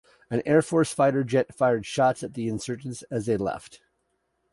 An 0.31 0.41
Air 0.47 0.63
Force 0.63 0.91
fighter 0.95 1.23
jet 1.23 1.53
fired 1.53 1.85
shots 1.85 2.23
at 2.23 2.33
the 2.33 2.47
insurgents 2.47 3.03
as 3.11 3.27
they 3.27 3.37
left. 3.37 3.81